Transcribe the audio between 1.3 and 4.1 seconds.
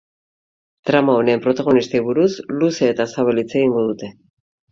protagonistei buruz luze eta zabal hitz egingo